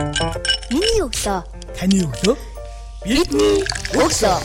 [0.00, 1.40] Миний өглөө.
[1.76, 2.36] Таны өглөө.
[3.04, 3.60] Бидний
[3.92, 4.38] өглөө.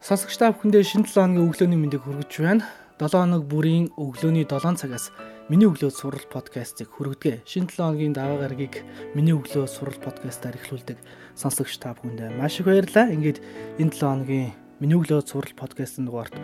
[0.00, 2.64] Сонсогч та бүхэндээ шинэ 7 хоногийн өглөөний мэндийг хүргэж байна.
[2.96, 5.12] 7 хоног бүрийн өглөөний 7 цагаас
[5.48, 7.46] миний өглөө сурал подкастыг хүргэдэг.
[7.46, 8.82] Шинэ 7 хоногийн даваа гарагийг
[9.14, 10.98] миний өглөө сурал подкастаар эхлүүлдэг
[11.38, 13.14] сонсогч та бүхэндээ маш их баярлалаа.
[13.14, 13.38] Ингээд
[13.78, 14.50] энэ 7 хоногийн
[14.82, 16.34] миний өглөө сурал подкастын дугаарт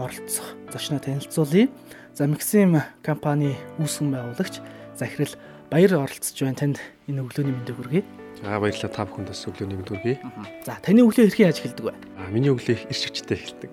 [0.00, 1.68] оролцох зочноо танилцуулъя.
[2.16, 4.64] За Maxim компани үүсгэн байгуулагч
[4.96, 5.36] Захирал
[5.68, 6.56] Баяр оролцож байна.
[6.56, 6.80] Танд
[7.12, 8.02] энэ өглөөний мэндийг хүргэе.
[8.40, 10.16] Аа баярлалаа та бүхэнд бас өглөөний мэнд хүргэе.
[10.64, 11.94] За таны өглөө хэрхэн яаж эхэлдэг вэ?
[12.16, 13.70] Аа миний өглөө их ирч хүчтэй эхэлдэг.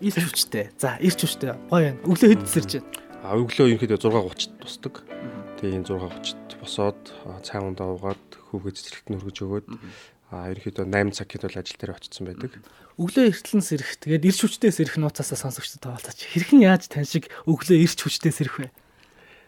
[0.00, 0.64] Ирч хүчтэй.
[0.80, 1.52] За ирч хүчтэй.
[1.68, 2.00] Гоё байна.
[2.08, 3.03] Өглөө хэд тасэрч байна?
[3.24, 5.00] Өглөө ерөнхийдөө 6:30-д тусдаг.
[5.56, 7.00] Тэгээ энэ 6:30-д босоод
[7.40, 8.20] цай ундаа уугаад
[8.52, 9.66] хүүгээ цэцэрлэгт нь хөргөж өгөөд
[10.28, 12.52] аа ерөнхийдөө 8 цаг хэд бол ажил дээр очсон байдаг.
[13.00, 13.96] Өглөө эртлэн сэрэх.
[14.04, 16.20] Тэгээд ирч хүчтэй сэрэх нууцаасаа сонсогчдод тоолцооч.
[16.20, 18.68] Хэрхэн яаж тань шиг өглөө ирч хүчтэй сэрэх вэ?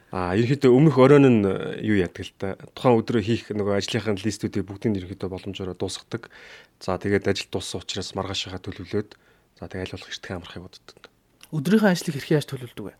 [0.08, 1.48] Аа ерөнхийдөө өмнөх оройн нь
[1.84, 2.56] юу яадаг л та.
[2.72, 6.32] Тухайн өдрөө хийх нөгөө ажлынхаа листүүдийг бүгдийг ерөнхийдөө боломжоор дуусгадаг.
[6.80, 9.20] За тэгээд ажил дууссан учраас маргаашаа төлөвлөөд
[9.60, 10.96] за тэгээд аль болох эртхэн амрахыг боддог.
[11.52, 12.94] Өдрийнхөө ажлыг хэрхэн яаж төлөвлөдөг вэ?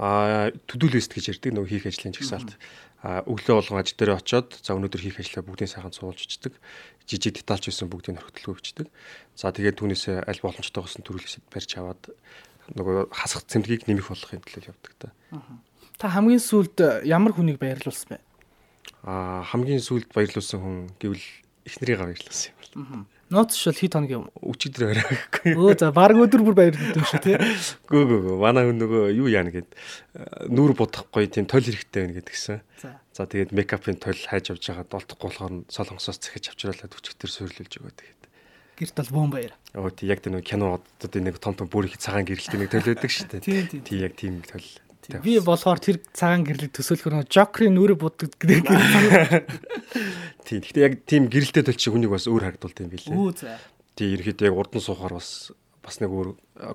[0.00, 2.56] Аа төдөл лист гэж ярьдаг нөгөө хийх ажлын жагсаалт.
[3.04, 6.56] Аа өглөө болгон ажил дээр очоод за өнөөдөр хийх ажлаа бүгдийг сайхан суулж өчдөг.
[7.04, 8.88] Жижиг детальч байсан бүгдийг нөхөтлөө өчдөг.
[9.36, 12.16] За тэгээд түүнээс аль боломжтойгоос нь төрүүлсэд барьж аваад
[12.80, 15.12] нөгөө хасах цэмдгийг нэмэх болохын төлөө явдаг та.
[16.00, 18.24] Та хамгийн сүүлд ямар хүнийг баярлуулсан бэ?
[19.04, 21.26] Аа хамгийн сүүлд баярлуулсан хүн гэвэл
[21.68, 23.19] эхнэрийгээ баярлуулсан юм байна.
[23.30, 24.24] Нууц шил хит хоног юм.
[24.42, 25.54] Өчигдөр арайхгүй.
[25.54, 27.38] Өө за баг өдөр бүр баярлуулсан шүү тий.
[27.86, 28.36] Гөө гөө гөө.
[28.42, 29.70] Манай хүн нөгөө юу яана гэд
[30.50, 32.58] нүүр будахгүй тийм тойл хэрэгтэй байна гэдгсэн.
[33.14, 37.94] За тэгээд мейкапын тойл хайж авч байгаа долдохгүй болохоор солонгосоос захиж авчруулаад өчигдөр суйрлуулж өгөө
[37.94, 38.20] тэгээд
[38.80, 39.54] гэрт бол бөөн баяр.
[39.76, 43.12] Оо тий яг тэр нэг киноодод нэг том том бүр их цагаан гэрэлтэй нэг төлөөдөг
[43.12, 43.84] шүү дээ.
[43.84, 44.40] Тий яг тийм
[45.10, 49.44] төл Би болохоор тэр цагаан гэрлийг төсөөлөхөр Жокрийн нүрэ буддаг гэдэг гэрэл.
[50.46, 50.60] Тийм.
[50.62, 53.14] Гэхдээ яг тийм гэрэлтэй төл чи хүнийг бас өөр харагдуулт юм билээ.
[53.14, 53.58] Үу за.
[53.98, 56.28] Тийм ерөөхдөө яг урдан суухаар бас бас нэг өөр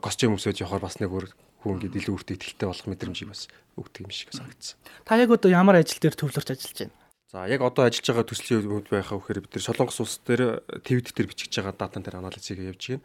[0.03, 1.31] костюм өмсөж явахаар бас нэг өөр
[1.66, 4.78] хүн гээд илүү өөртөө ихтэй болох мэдрэмжийг бас өгдөг юм шиг санагдсан.
[5.02, 6.96] Та яг одоо ямар ажил дээр төвлөрч ажиллаж байна?
[7.34, 11.09] За яг одоо ажиллаж байгаа төслийн үед байхаа вэхээр бид нар Солонгос улс дээр твит
[11.12, 13.03] дээр бичиж байгаа датан дээр анализыг явьж байна.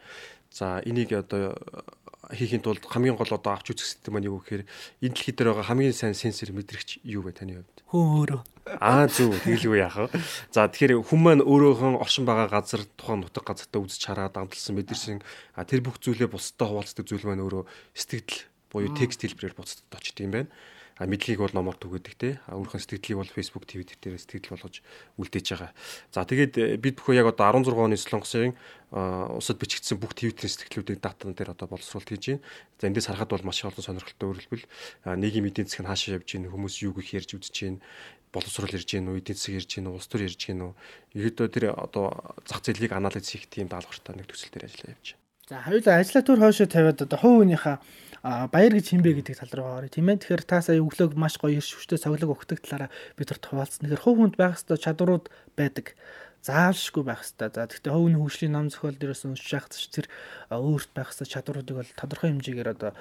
[0.53, 1.57] За энийг одоо
[2.33, 4.65] хийхин тулд хамгийн гол одоо авч үзэх систем маань юу гэхээр
[5.03, 7.79] энэ дэлхий дээр байгаа хамгийн сайн сенсор мэдрэгч юу вэ таны хувьд?
[7.91, 8.41] Хөө өөрөө.
[8.79, 10.15] Аа зөв тэгэлгүй яах вэ?
[10.55, 15.19] За тэгэхээр хүн маань өөрөөхөн оршин байгаа газар тухайн нутаг газартаа үзэж хараад амталсан мэдэрсэн
[15.67, 17.67] тэр бүх зүйлээ бусдад хуваалцдаг зүйл маань өөрөө
[17.99, 20.51] сэтгэл буюу текст хэлбэрээр буцаад очдөг юм байна
[21.01, 24.85] а мэдлэгийг бол номоор түгээдэг те өөрхөн сэтгэлийг бол Facebook TV дээр сэтгэл болгож
[25.17, 25.73] үлдээж байгаа.
[26.13, 28.53] За тэгээд э, бид бүхэн яг одоо 16 оны Солонгосын
[28.93, 32.45] усад бичигдсэн бүх твиттерийн сэтгэлүүдийг датан дээр одоо боловсруулалт хийж байна.
[32.77, 34.67] За эндээс харахад бол маш олон сонирхолтой өөрөлдвөл
[35.17, 37.81] нийгмийн эдийн засаг нь хаашаа явж байна, хүмүүс юу гэх ярьж үзэж байна,
[38.35, 40.73] боловсрол ирж гин үү, эдийн засаг ирж гин улс төр ирж гин үү.
[41.17, 45.20] Ерөөдөө тэр одоо зах зээлийг анализ хийх тийм даалгавартай нэг төсөл дээр ажиллаа явж байна.
[45.51, 47.83] За хоёулаа ажлаа төр хойшоо тавиад одоо хувь хүнийхээ
[48.55, 50.23] баяр гэж хинбэ гэдэг тал руу орё тийм ээ.
[50.23, 53.83] Тэгэхээр та сая өглөөг маш гоё ирш хүчтэй цоглог өгдөг талаараа бид нар хуваалцсан.
[53.83, 55.27] Тэгэхээр хувь хүнд байх ёстой чадварууд
[55.59, 55.99] байдаг
[56.41, 57.53] заавшгүй байх хэрэгтэй.
[57.53, 60.07] За гэхдээ хувийн хөгжлийн ном зохиол дээрээс уншиж явах ч тэр
[60.49, 62.93] өөрт байх ёстой чадваруудыг бол тодорхой хэмжээгээр одоо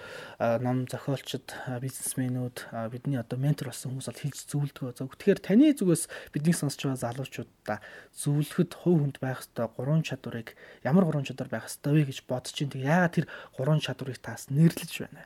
[0.60, 1.48] ном зохиолчд,
[1.80, 2.58] бизнесмэнүүд,
[2.92, 4.92] бидний одоо ментор болсон хүмүүс бол хэлж зөвлөдгөө.
[4.92, 6.04] За тэгэхээр таны зүгээс
[6.36, 7.80] бидний сонсч байгаа залуучуудаа
[8.12, 12.52] зөвлөхөд хувь хүнд байх ёстой гурван чадварыг ямар гурван чадвар байх ёстой вэ гэж бодож
[12.52, 13.26] чинь тэг яагаад тэр
[13.56, 15.24] гурван чадварыг таас нэрлэж байна?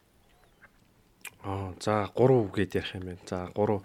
[1.42, 3.26] Аа за 3 гээд ярих юм байна.
[3.26, 3.82] За 3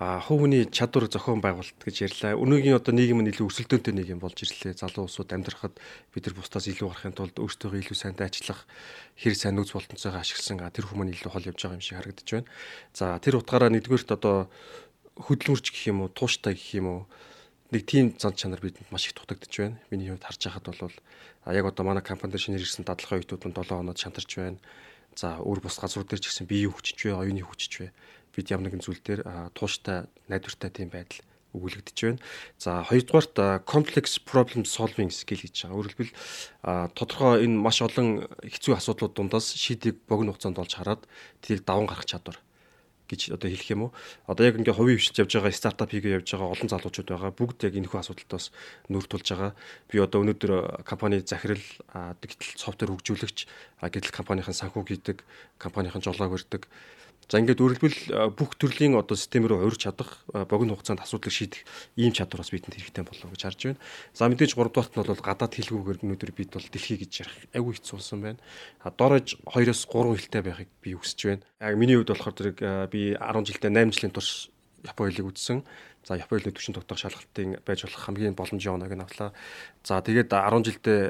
[0.00, 2.32] а хувийн чадвар зохион байгуулалт гэж ярьлаа.
[2.32, 4.72] Өнөөгийн одоо нийгэм нь илүү өрсөлдөөнтэй нийгэм болж ирлээ.
[4.72, 5.76] Залуу улсууд амьдрахад
[6.16, 8.64] бид нар бусдаас илүү гарахын тулд өөрсдөө илүү сайн дайчлах,
[9.20, 12.48] хэр сайн нөөц болтонцойгоо ашигласан тэр хүмүүс илүү хол явж байгаа юм шиг харагдаж байна.
[12.96, 14.48] За тэр утгаараа нэгдүгээрт одоо
[15.20, 17.00] хөдөлмөрч гэх юм уу, тууштай гэх юм уу
[17.68, 19.76] нэг тийм зан чанар бидэнд маш их дутагдж байна.
[19.92, 20.96] Миний хувьд харж байхад бол
[21.44, 24.56] яг одоо манай компани дээр шинээр ирсэн дадлага оюутнууд нь 7 хоноод шантарч байна.
[25.12, 27.92] За өөр бус газрууд дээр ч гэсэн биеийн хүчж вэ, оюуны хүчж вэ
[28.34, 29.22] бид ямар нэгэн зүйл дээр
[29.54, 31.20] тууштай найдвартай тийм байдал
[31.54, 32.22] өгүүлэгдэж байна.
[32.58, 35.82] За хоёрдугаарт complex problem solving skill гэж байгаа.
[35.82, 36.14] Хэлбэл
[36.94, 41.02] тодорхой энэ маш олон хэцүү асуудлууд дундаас шийдийг богино хугацаанд олж хараад
[41.42, 42.38] тэрийг даван гаргах чадвар
[43.10, 43.94] гэж одоо хэлэх юм уу.
[44.30, 47.34] Одоо яг ингээ хувийн хвшиж явж байгаа стартап хийгээ явж байгаа олон залуучууд байгаа.
[47.34, 48.54] Бүгд яг энэхүү асуудалтаас
[48.86, 49.52] нүүр тулж байгаа.
[49.90, 51.66] Би одоо өнөөдөр компани захирал
[52.22, 53.38] дигитал софтвер хөгжүүлэгч,
[53.82, 55.26] гэтэл компанийн санхүү хийдэг,
[55.58, 56.70] компанийн жолоог өрдөг
[57.30, 61.62] За ингээд өөрөлдвөл бүх төрлийн одоо систем рүү урьж чадах богино хугацаанд асуудлыг шийдэх
[61.94, 63.78] ийм чадвар бас бидэнд хэрэгтэй болов гэж харж байна.
[64.18, 67.78] За мэдээж 3 дугаарт нь бол гадаад хэлгүүгээр өнөөдөр бид бол дэлхий гэж ярих айгүй
[67.78, 68.42] хэцүү болсон байна.
[68.82, 71.46] А доорож 2-оос 3 хэлтэй байхыг би хүсэж байна.
[71.62, 72.58] Яг миний хувьд болохоор зэрэг
[72.90, 74.50] би 10 жилдээ 8 жилийн турш
[74.82, 75.62] Японы хэлийг үзсэн.
[76.02, 79.30] За Японы хэлний төвчин тогтоох шалгалтын байж болох хамгийн боломжийн оног нь авлаа.
[79.86, 81.00] За тэгээд 10 жилдээ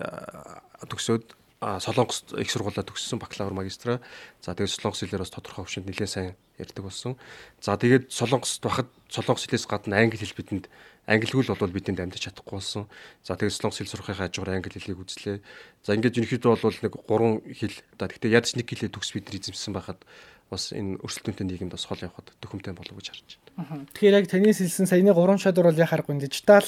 [0.84, 4.00] төгсөөд Солонгост их сургуулаа төгссөн бакалавр магистра.
[4.40, 7.20] За тэгээд солонгос хэлээр бас тодорхой хөвшөнд нэлээд сайн ярьдаг болсон.
[7.60, 10.72] За тэгээд солонгост байхад солонгос хэлээс гадна англи хэл бидэнд
[11.04, 12.88] англиггүй л бол бидэнд амьдарч чадахгүй болсон.
[13.20, 15.44] За тэгээд солонгос хэл сурахын хажуугаар англи хэлийг үзлээ.
[15.84, 17.76] За ингээд ерөнхийдөө бол нэг гурван хэл.
[18.00, 20.00] За гэхдээ ядч нэг хэлээ төгс бид эзэмсэн байхад
[20.48, 23.28] бас энэ өрсөлдөөнтэй нийгэмд бас хол явахад төхөмтэй болов гэж харж
[23.60, 23.84] байна.
[23.92, 26.64] Тэгэхээр яг таны хэлсэн саяны гурван чадвар бол яхааргүй дижитал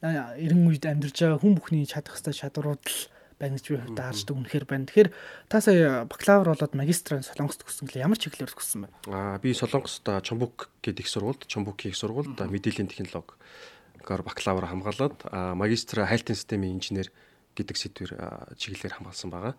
[0.00, 2.98] 90 үед амьдарч байгаа хүн бүхний чадах хэвээр чадварууд л
[3.38, 4.86] байна гэж би хувьдаа харж дүгнэхээр байна.
[4.90, 5.10] Тэгэхээр
[5.48, 8.90] та сая бакалавр болоод магистрын Солонгост төгссөн гэлээ ямар чиглэлээр төгссөн бэ?
[9.14, 16.06] Аа би Солонгост Чомбук гэдэг их сургуульд, Чомбукийн их сургуульд мэдээллийн технологиор бакалавр хамгаалаад магистра
[16.06, 17.14] хайлтын системийн инженер
[17.54, 18.12] гэдэг сэдвэр
[18.58, 19.54] чиглэлээр хамгаалсан байгаа.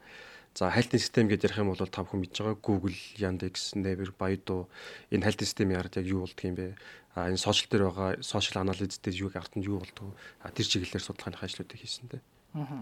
[0.55, 4.65] За хайлтын систем гэж ярих юм бол та бүхэн мэдж байгаа Google, Yandex, Naver, Baidu
[5.13, 6.75] энэ хайлтын системийн ард яг юу болдго юм бэ?
[7.13, 10.17] А энэ сошиал дээр байгаа сошиал анализ дээр юу ард нь юу болдго?
[10.41, 12.21] А тэр чиглэлээр судалгааны ажлуудыг хийсэн дээ.
[12.57, 12.81] Аа.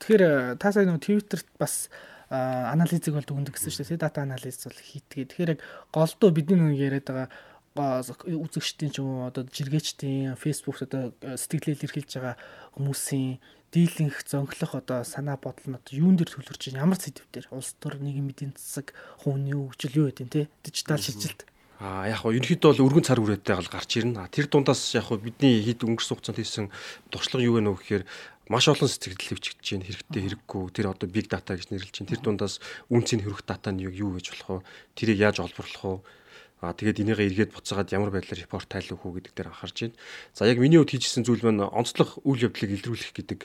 [0.00, 1.88] Тэгэхээр та сая нөгөө Twitter-т бас
[2.28, 4.02] анализыг бол дүгндэг гэсэн шүү дээ.
[4.02, 5.30] Дата анализ бол хийдгээ.
[5.30, 5.60] Тэгэхээр яг
[5.94, 7.28] голдуу бидний нэг яриад байгаа
[7.76, 12.36] үзэгчдийн ч юм уу одоо жиргээчдийн фэйсбүүкт одоо сэтгэлээр илэрхийлж байгаа
[12.72, 13.36] хүмүүсийн
[13.68, 17.76] дийлэнх зөнхлөх одоо санаа бодол нь одоо юун дээр төлөрч байна ямар сэдв дээр улс
[17.76, 21.44] төр нийгмийн эдийн засаг хувийн хөгжил юу гэдэг те дижитал шилжилт
[21.76, 24.32] А яг хоо ерөнхийдөө бол өргөн цар хүрээтэй бол гарч ирнэ.
[24.32, 26.66] Тэр дундаас яг хоо бидний хэд өнгөрсөн хугацаанд хийсэн
[27.12, 28.04] туршлага юу вэ нөө гэхээр
[28.48, 29.86] маш олон сэтгэл хөвчгдөж байна.
[29.86, 30.62] Хэрэгтэй хэрэггүй.
[30.70, 32.10] Тэр одоо big data гэж нэрлэж байна.
[32.14, 34.66] Тэр дундаас үнцний хөрөх дата нь юу гэж болох вэ?
[34.94, 36.25] Тэрийг яаж олборлох вэ?
[36.64, 39.96] Аа тэгээд энийгээ эргээд буцаагаад ямар байдлаар репорт тайлах уу гэдэг дээр анхаарч байна.
[40.32, 43.40] За яг миний хувьд хийжсэн зүйл маань онцлог үйл явдлыг илрүүлэх гэдэг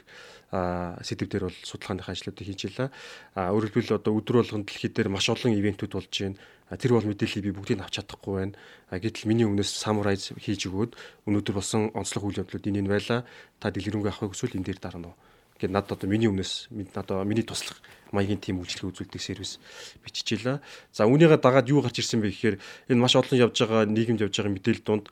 [0.56, 2.88] аа сэдвээр бол судалгааны ажлуудыг хийж илаа.
[3.36, 6.40] Аа өөрөөр хэлбэл одоо өдөр болгон дэлхийд дээр маш олон ивэнтүүд болж байна.
[6.72, 8.56] Тэр бол мэдээллийг би бүгдийг авч чадахгүй байна.
[8.96, 10.96] Гэтэл миний өмнөөс самурайз хийж өгөөд
[11.28, 13.28] өнөөдөр болсон онцлог үйл явдлууд энэ нь байлаа.
[13.60, 15.31] Та дэлгэрэнгүй авахыг хүсвэл энэ дээр дарна уу?
[15.62, 17.78] Гэт надад одоо миний өмнөөс надад миний туслах
[18.10, 19.62] маягийн тим үйлчлэг үзүүлдэг сервис
[20.02, 20.58] биччихлээ.
[20.90, 22.56] За үүнийгээ дагаад юу гарч ирсэн бэ гэхээр
[22.90, 25.06] энэ маш олон явж байгаа нийгэмд явж байгаа мэдээлэл донд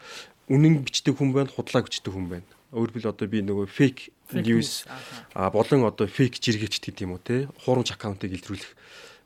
[0.50, 2.50] үнэн бичдэг хүн байна, худлаа бичдэг хүн байна.
[2.74, 4.10] Өөрөөр хэл одоо би нөгөө fake
[4.42, 4.90] news
[5.38, 8.74] а болон одоо fake жиргээч гэдэг юм уу те хуурамч аккаунтыг илрүүлэх.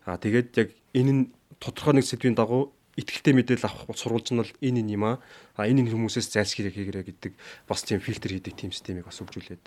[0.04, 1.24] А тэгээд яг энэ нь
[1.60, 5.18] тодорхой нэг сэдвийн дагуу итгэлтэй мэдээлэл авах сурвалж нь бол энэ энэ юм аа.
[5.58, 7.34] А энэ энэ хүмүүсээс зайлсхийрэг хийгэрэ гэдэг
[7.66, 9.66] бас тийм фильтр хийдэг тийм системийг бас хөгжүүлээд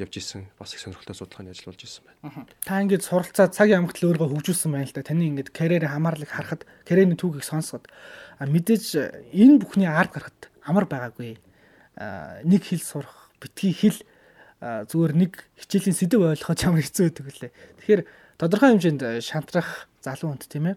[0.00, 0.48] явж исэн.
[0.56, 2.48] Бас их сонирхолтой судалгааны ажил болж исэн байна.
[2.64, 5.04] Та ингээд суралцаа цагийн амгалт өөрийгөө хөгжүүлсэн байна л да.
[5.04, 7.92] Таны ингээд карьерийн хамаарлыг харахад карьерийн түүхийг сонсоход
[8.40, 11.36] мэдээж энэ бүхний ард гарахад амар байгаагүй.
[12.48, 14.00] Нэг хэл сурах, битгий хэл
[14.64, 17.52] зүгээр нэг хичээлийн сэдв ойлгоход ямар хэцүү байдаг лээ.
[17.84, 18.02] Тэгэхээр
[18.40, 20.76] тодорхой хэмжээнд шантрах залуу хүнд тийм ээ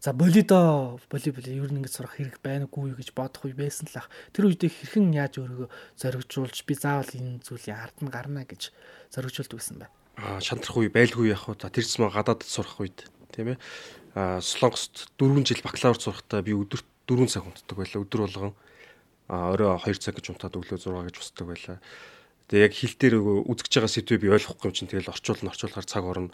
[0.00, 4.00] За болидо волейбол ер нь ингэж сурах хэрэг байнаггүй юу гэж бодох үе байсан л
[4.00, 4.08] ах.
[4.32, 5.68] Тэр үедээ хэрхэн яаж өөрийгөө
[6.00, 8.72] зоригжуулж би заавал энэ зүйлийн ард нь гарна гэж
[9.12, 9.92] зоригжуулдаг байсан бай.
[10.16, 11.60] Аа шантрах үе байлгүй яах вэ?
[11.60, 13.58] За тэр зэм гадаадд сурах үед тийм ээ.
[14.16, 18.00] Аа Солонгост 4 жил бакалавр сурахдаа би өдөрт 4 цаг унтдаг байлаа.
[18.00, 18.56] Өдөр болгон
[19.28, 21.76] аа орой 2 цаг гэж унтаад өглөө 6 гэж устдаг байлаа.
[22.48, 23.14] Тэгээ яг хил дээр
[23.52, 26.32] үзэж байгаа сэдвээ би ойлгохгүй юм чинь тэгэл орчуулна орчуулахаар цаг орно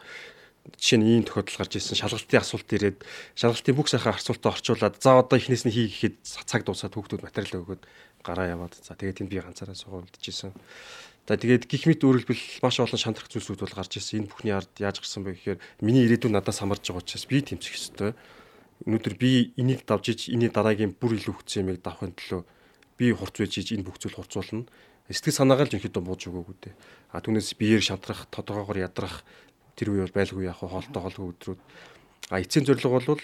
[0.75, 2.99] жишээ нь ийм тохиолдол гарч ирсэн шалгалтын асуулт ирээд
[3.39, 7.63] шалгалтын бүх сайхан асуултаа орчуулад за одоо эхнээс нь хий гэхэд цаг дуусаад хүүхдүүд материал
[7.63, 7.83] өгөөд
[8.27, 10.53] гараа яваад за тэгээд тэнд би ганцаараа суулдчихсэн.
[11.27, 14.27] За тэгээд гих мэт өөрөлдвөл маш олон шантрах зүйлсүүд бол гарч ирсэн.
[14.27, 17.75] Энэ бүхний ард яаж гарсан бэ гэхээр миний ирээдүйн надаас хамарж байгаа учраас би тэмцэх
[17.75, 18.15] ёстой.
[18.87, 22.43] Өнөөдөр би энийг давж иж энэ дараагийн бүр илүү хүчтэй юмыг давахын төлөө
[22.99, 24.71] би хурц байж иж энэ бүх зүйл хурцуулна.
[25.11, 26.75] Сэтгэл санаагаа л жинхэнэ бууж өгөөгүй дээ.
[27.15, 29.23] А түүнээс биеэр шантрах, тодорхойгоор ядрах,
[29.77, 31.61] тэр үе бол байлгүй яг хоолтой хоолгүй өдрүүд
[32.33, 33.21] а эцсийн зорилго бол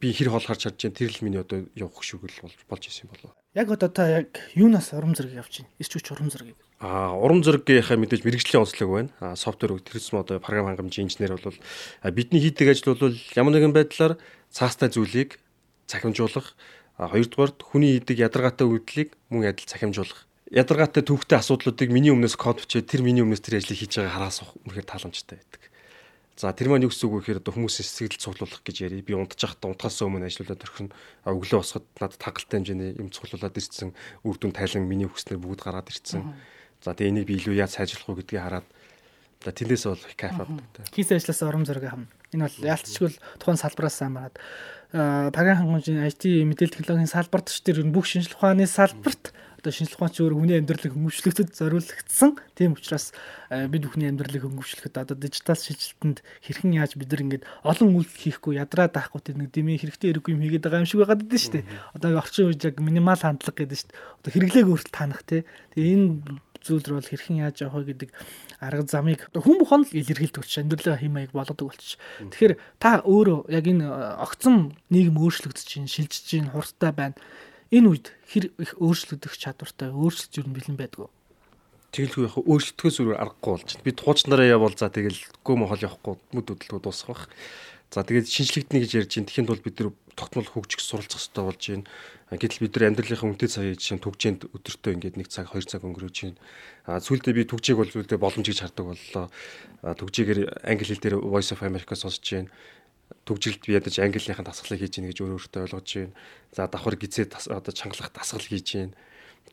[0.00, 3.06] би хэр хоол харж чадж байна тэр л миний одоо явах шүгэл болж болж исэн
[3.06, 3.32] юм болов.
[3.54, 5.70] Яг одоо та яг юунаас урам зориг явж байна?
[5.78, 6.56] Эсч хүч урам зориг.
[6.80, 9.10] А урам зоригийнхаа мэдээж мэрэгжлийн онцлог байна.
[9.20, 11.56] А софтвер тэрсэн одоо програм хангамжийн инженер бол
[12.12, 14.18] бидний хийдэг ажил бол ямар нэгэн байдлаар
[14.50, 15.38] цаастай зүйлийг
[15.86, 16.54] цахимжуулах
[16.98, 22.88] хоёрдугаарт хүний хийдэг ядаргаатай үйлдэлийг мөн адил цахимжуулах ядаргаатай төвхтэй асуудлуудыг миний өмнөөс код бичээд
[22.88, 25.62] тэр миний өмнөөс тэр ажлыг хийж байгаа хараас үнэхээр тааламжтай байдаг.
[26.38, 29.02] За тэр маань юу гэсэн үг вэ гэхээр одоо хүмүүсийн сэтгэл цуглуулах гэж яри.
[29.02, 30.94] Би унтж явахдаа унтахаас өмнө ажиллуулаад орхино.
[31.26, 33.90] Өглөө босоход надад хагалтай хэмжээний юм цуглуулад ирсэн.
[34.22, 36.38] Үр дүн тайлан миний хүснэр бүгд гараад ирсэн.
[36.78, 38.66] За тэгээ энийг би илүү яаж сайжруулах вэ гэдгийг хараад
[39.42, 40.86] за тэндээс бол кайф авдаг.
[40.94, 42.14] Хийс ажлаас ором зөргөө хамна.
[42.30, 44.38] Энэ бол яалтчгүй тухайн салбараас хамаарат
[44.88, 50.16] Паган хангамжийн IT мэдээлэл технологийн салбарт ч тэр бүх шинжилгээ ухааны салбарт одоо шинжилгээ ухаанч
[50.22, 52.30] өөр хүний амьдралыг хөнгөвчлөгдөд зориулагдсан.
[52.54, 53.10] Тийм учраас
[53.50, 58.86] бид бүхний амьдралыг хөнгөвчлөхөд одоо дижитал шилжилтэнд хэрхэн яаж бид ингээд олон үйлдэл хийхгүй ядраа
[58.86, 61.66] даахгүй тэр нэг дэмий хэрэгтэй хэрэггүй юм хийгээд байгаа юм шиг байгаад байдаг шүү дээ.
[61.98, 63.98] Одоо орчин үеж яг минимал хандлага гэдэг шүү дээ.
[64.22, 65.42] Одоо хэрэглээг өөрт танах тий.
[65.74, 66.06] Тэгээ энэ
[66.62, 68.10] зүйлэр бол хэрхэн яаж явах вэ гэдэг
[68.60, 71.98] арга замыг хүн бүхэн л илэрхийлдэг болчих амьдралаа химээг болгодог болчих.
[72.18, 77.16] Тэгэхээр та өөрөө яг энэ э, огцон нийгэм өөрчлөгдөж чинь шилжиж чинь хурдтай байна.
[77.68, 81.08] Энэ үед хэр их өөрчлөгдөх чадвартай өөрчлөж юу бэлэн байдгүй.
[81.92, 83.84] Тэгэлгүй яг өөрчлөлтөөс өөр аргагүй болж байна.
[83.84, 87.24] Бид хуучнараа явбал за тэгэл гүм хол явахгүй мүд хөдөлгөөн дуусах бах.
[87.92, 89.28] За тэгээд шинжлэгдэнэ гэж ярьж байна.
[89.28, 91.84] Тэхийн тулд бид нэр тогтмол хөгжих суралцах хэрэгтэй болж байна.
[92.28, 96.16] Гэтэл бид нар амьдралынхаа үнэтэй цагийг чинь түгжээнд өдөртөө ингээд нэг цаг хоёр цаг өнгөрөөж
[96.24, 96.40] байна.
[96.88, 99.26] А сүүлдээ би түгжээг бол зүйлдээ боломж гэж хардаг боллоо.
[99.80, 102.52] Түгжээгээр англи хэл дээр Voice of America сонсож байна
[103.28, 106.16] төгжилд би ядаж английнхаа дасгалыг хийж гин гэж өөр өөртөө ойлгож байна.
[106.56, 108.96] За давхар гизээ одоо чангалах дасгал хийж байна.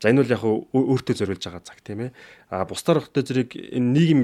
[0.01, 2.11] За энэ бол яг өөртөө зориулж байгаа цаг тийм ээ.
[2.51, 4.21] А бусдаар өгтөө зэрэг энэ нийгэм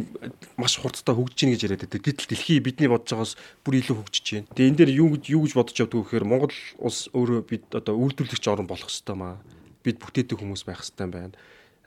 [0.59, 2.01] маш хурдтай хөгжиж гин гэж яриад байдаг.
[2.03, 4.51] Гэтэл дэлхий бидний бодож байгаас бүр илүү хөгжиж байна.
[4.51, 7.65] Тэгээ энэ дээр юу гэж юу гэж бодож явдаг вэ гэхээр Монгол улс өөрөө бид
[7.71, 9.39] одоо үйлдвэрлэгч орн болох хэвээр маа.
[9.79, 11.35] Бид бүтээдэг хүмүүс байх хэвээр байна.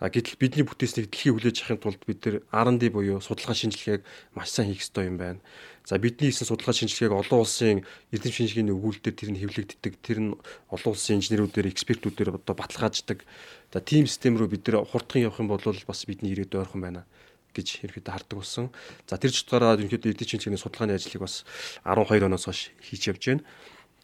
[0.03, 4.03] Гэтэл бидний бүтээснийг дэлхий хүлээж авахын тулд бид нэр R&D буюу судалгаа шинжилгээг
[4.35, 5.39] маш сайн хийх ёстой юм байна.
[5.87, 9.93] За бидний хийсэн судалгаа шинжилгээг олон улсын эрдэм шинжилгээний өгүүлэлтээр тэр нь хэвлэгддэг.
[10.03, 10.31] Тэр нь
[10.75, 13.23] олон улсын инженерүүдээр экспертүүдээр одоо баталгааждаг.
[13.71, 17.07] За тийм систем рүү бид нэр хурдхан явах юм бол бас бидний ирээд ойрхон байна
[17.55, 18.75] гэж ерөөдөө хардаг болсон.
[19.07, 21.47] За тэр чухалаараа ерөнхийдөө эрдэм шинжилгээний судалгааны ажлыг бас
[21.87, 23.47] 12 оноос хойш хийж явж байна.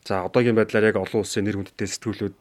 [0.07, 2.41] За одоогийн байдлаар яг олон улсын нэр хүндтэй сэтгүүлүүд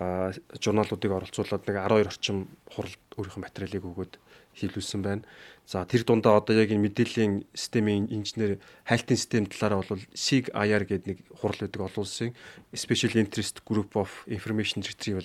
[0.00, 4.14] журналуудыг оролцуулаад нэг 12 орчим хурал өөрийнхөө материалыг өгөөд
[4.56, 5.22] хийлүүлсэн байна.
[5.70, 10.82] За тэр дундаа одоо яг энэ мэдээллийн системийн инженер хайлтын систем талаараа бол SIG IR
[10.82, 12.34] гэдэг нэг хурал байдаг олон улсын
[12.74, 15.22] Special Interest Group of Information Retrieval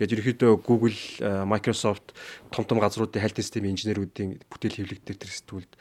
[0.00, 0.96] гэж ерөөхдөө Google,
[1.44, 2.16] Microsoft
[2.48, 5.72] том том газруудын хайлтын системийн инженерүүдийн бүтээл хэвлэгдэх тэр сэтгүүлд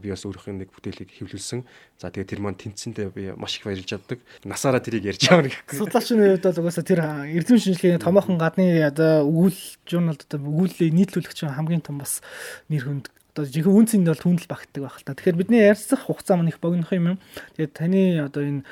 [0.00, 1.60] би бас өөрийнхөө нэг бүтээлийг хэвлүүлсэн.
[2.00, 4.24] За тэгээ тэр маань тэнцэндээ би маш их баярлж авдаг.
[4.48, 5.76] Насаараа тэрийг ярьж байгаа гэх.
[5.76, 7.04] Судлаачны хувьд бол угаасаа тэр
[7.36, 12.20] эрдэм шинжилгээний томоохон гадны одоо өгүүл журналд одоо өгүүлэлийг нийтлүүлэх чинь хамгийн том бас
[12.68, 15.14] нэр хүнд одоо жинхэнэ үнцэнд бол түндэл багтдаг байх л та.
[15.14, 17.22] Тэгэхээр бидний ярьцах хугацаа маань их богинох юм.
[17.54, 18.62] Тэгээд таны одоо энэ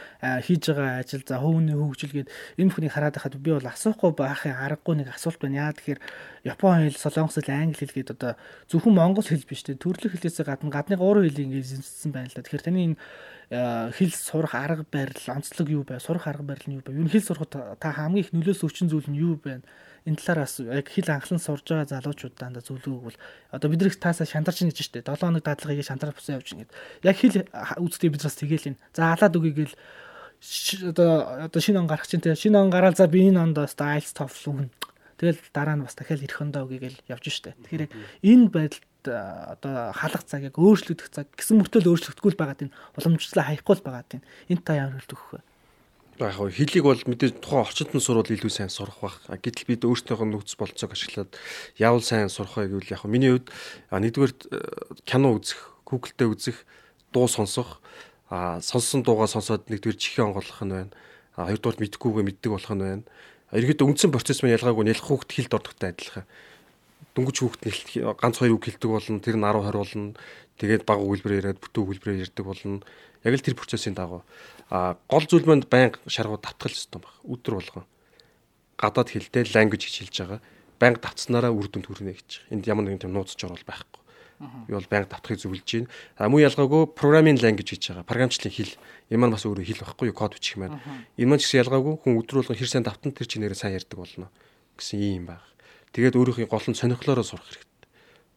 [0.42, 2.28] хийж байгаа ажил за хөвөний хөгжил гээд
[2.58, 5.70] энэ бүхнийг хараад байхад би бол асуухгүй байхын аргагүй нэг асуулт байна.
[5.70, 6.00] Яа тэгэхээр
[6.50, 8.32] Япон хэл, Солонгос хэл, Англи хэл гээд одоо
[8.66, 12.34] зөвхөн монгол хэл биш те төрлөх хэлээс гадна гадны гурван хэлийг ингээд эзэмшсэн байна л
[12.34, 12.42] да.
[12.42, 12.98] Тэгэхээр таны энэ
[13.50, 16.94] хэл сурах арга барил, онцлог юу бай, сурах арга барил нь юу бай?
[16.94, 19.62] Юу хэл сурахад та хамгийн их нөлөөс өчен зүйл нь юу байна?
[20.06, 23.18] энэ талаараас яг хил анхлан сурж байгаа залуучууд дандаа зөвлөгөөг бол
[23.50, 25.02] одоо бид нэг таасаа шантарч нэж штэ.
[25.02, 26.70] 7 хоног дадлагыг шантар бусан явж ингээд
[27.02, 27.42] яг хил
[27.82, 29.74] үзтээ бид бас тэгээл юм за алаад үгийгээл
[30.94, 31.10] одоо
[31.50, 32.38] одоо шинэ он гарах чинь те.
[32.38, 34.70] Шинэ он гараал за би энэ онд бас IELTS TOEFL өгнө
[35.18, 37.58] тэгэл дараа нь бас дахиад ирэх өндөө үгийгээл явж штэ.
[37.66, 37.90] Тэгэхээр
[38.30, 43.46] энэ байдалд одоо халах цаг яг өөрчлөгдөх цаг гэсэн мөртөл өөрчлөгдөхгүй л байгаа тийм уламжлалаа
[43.50, 45.40] хаяхгүй л байгаа тийм энэ та ямар хэлдэг вэ
[46.16, 49.20] яг хэлийг бол мэдээж тухайн орчинд нь сурвал илүү сайн сурах бах.
[49.28, 51.36] Гэтэл бид өөрсдийнхөө нөхцөл болцоог ашиглаад
[51.76, 53.52] яавал сайн сурах вэ гэвэл яг миний хувьд
[53.92, 54.60] нэгдүгээр э,
[55.04, 56.64] кино үзэх, Google-тэй үзэх,
[57.12, 57.84] дуу сонсох,
[58.32, 60.92] сонссон дуугаа сонсоод нэгдүгээр чихээ онгойлгох нь байна.
[61.36, 63.04] Хоёрдугаар мэдхгүйгээ мэддэг болох нь байна.
[63.52, 66.24] Ерөөд үндсэн процесс маань ялгаагүй нэлэх хүүхд хилд ордогтой адилхан.
[67.16, 67.88] Дөнгөж хүүхд нэлт
[68.20, 70.12] ганц хоёр үг хэлдэг болно, тэр нь 10 20 болно.
[70.60, 72.84] Тэгээд баг өгүүлбэрээр яриад бүтэн өгүүлбэрээр ярьдаг болно.
[73.24, 74.20] Яг л тэр процессын дагуу
[74.70, 77.14] а гол зүйл манд байнга шаргууд татгал систем баг.
[77.22, 77.86] Өдөр болгон
[78.78, 80.40] гадаад хэлтэй language гэж хэлж байгаа.
[80.80, 82.30] Байнга татснараа үр дүнд хүрнэ гэж.
[82.50, 84.02] Энд ямар нэгэн тийм нууцч орол байхгүй.
[84.66, 85.88] Би бол байнга татахыг зөвлөж байна.
[86.18, 88.10] А муу ялгаагүй programming language гэж байгаа.
[88.10, 88.74] Програмчлалын хэл.
[89.08, 90.18] Энэ маань бас өөрөө хэл байхгүй юу?
[90.18, 90.76] Код бичих маань.
[91.16, 93.96] Энэ маань ч гэсэн ялгаагүй хүн өдөр болгон хэр сайн давтан тэр чинээрээ сайн ярьдаг
[93.96, 94.28] болно
[94.76, 95.40] гэсэн юм баг.
[95.96, 97.88] Тэгээд өөрийнхөө гол нь сонирхлоороо сурах хэрэгтэй.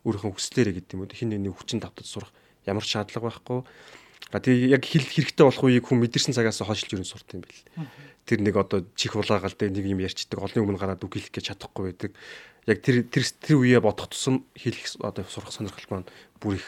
[0.07, 1.11] Өөрийнхөө хүслээрээ гэдэг юм уу?
[1.11, 2.31] Хин нэг хүчин давтаж сурах
[2.63, 3.67] ямар шаардлага байхгүй.
[4.31, 7.83] Тэгээ яг хэл хэрэгтэй болох үеийг хүн мэдэрсэн цагаас хойшлж ерөн сурт юм бэл.
[8.23, 11.51] Тэр нэг одоо чих улаагаал дээр нэг юм ярьчдаг, олон өмнө гараад үг хэлэх гэж
[11.51, 12.15] чадахгүй байдаг.
[12.63, 16.07] Яг тэр тэр тэр үеэ бодох тусам хэлэх одоо сурах сонирхол маань
[16.39, 16.67] бүр их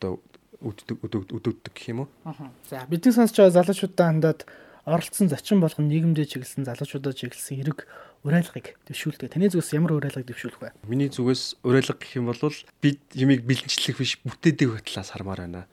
[0.00, 0.16] одоо
[0.64, 2.08] өдөгдөг гэх юм уу?
[2.70, 4.40] За бидний сонсож байгаа залуучуудаа хандаад
[4.86, 7.86] оролцсон зочин болгон нийгэмдээ чиглэсэн залуучуудаа чиглэсэн эрэг
[8.22, 9.34] уриалгыг дэвшүүлдэг.
[9.34, 10.70] Таны зүгээс ямар уриалгыг дэвшүүлэх вэ?
[10.86, 12.38] Миний зүгээс уриалга гэх юм бол
[12.82, 15.66] бид юмыг бэлэнчлэх биш бүтээдэг талаас хармаар байна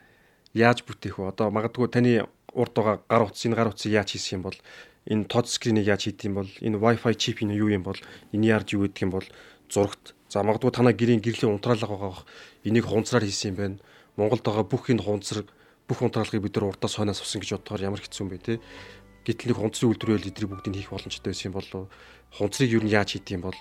[0.54, 1.30] яаж бүтээх вэ?
[1.30, 4.58] Одоо магадгүй таны урд байгаа гар утас энэ гар утсыг яаж хийх юм бол
[5.06, 8.00] энэ тод скринийг яаж хийх юм бол энэ Wi-Fi чип энэ юу юм бол
[8.34, 9.28] энэ яаж юу гэдэг юм бол
[9.70, 12.26] зурагт за магадгүй танаа гэрийн гэрлийн унтраалга байгаа
[12.66, 13.78] энийг хунцраар хийсэн юм байна.
[14.18, 15.48] Монголд байгаа бүх энэ хунцраг
[15.86, 18.54] бүх унтраалгыг бид нар урдаас хойноос авсан гэж бодохоор ямар хэцүү юм бэ те.
[19.30, 21.86] Гэтэл нэг хунцрын үйлдвэрэл эдрийг бүгдийг хийх боломжтой байсан юм болов
[22.34, 23.60] хунцрыг юу нь яаж хийдэг юм бол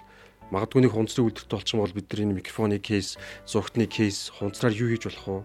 [0.48, 4.72] магадгүй нэг хунцрын үйлдвэрт болчих юм бол бид нар энэ микрофоны кейс, зургтны кейс хунцраар
[4.72, 5.44] юу хийж болох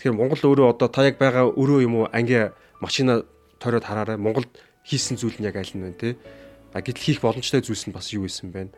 [0.00, 2.48] Тэгэхээр Монгол өөрөө одоо та яг байгаа өрөө юм уу анги
[2.80, 3.28] машина
[3.60, 4.16] тойроод хараарай.
[4.16, 4.48] Монголд
[4.88, 6.16] хийсэн зүйл нь яг аль нь вэ те?
[6.72, 8.72] А гэтэл хийх боломжтой зүйлс нь бас юу байсан бэ?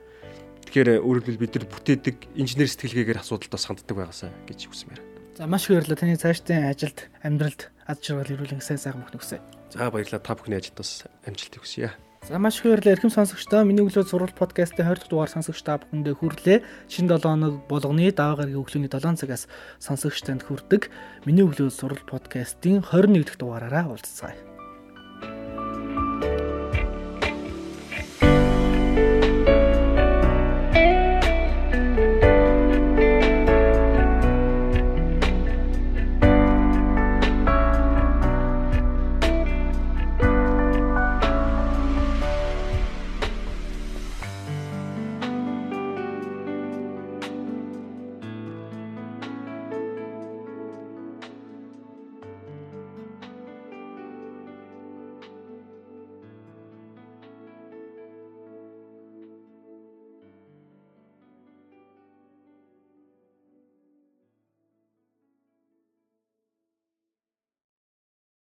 [0.67, 5.01] Тэгэхээр өөрөлдвөл бид нар бүтээдэг инженер сэтгэлгээгээр асуудалтай санддаг байгаасаа гэж хүсмээр.
[5.39, 6.03] За маш их баярлалаа.
[6.03, 9.41] Таны цаашдын ажилд амьдралд аз жаргал ирүүлэн сайн сайхан мөхнө хүсье.
[9.73, 10.23] За баярлалаа.
[10.23, 11.93] Та бүхний ажилд бас амжилт хүсье.
[12.25, 12.97] За маш их баярлалаа.
[12.97, 16.59] Эрхэм сонсогчдоо миний өглөө сурвалж подкастын 20 дахь дугаар сонсогч та бүхэндээ хүрлээ.
[16.89, 19.45] Шинэ 7 хоног болгоны даваа гарагийн өглөөний 7 цагаас
[19.77, 20.89] сонсогч танд хүрдэг.
[21.29, 24.54] Миний өглөө сурвалж подкастын 21 дахь дугаараараа уулзцаая.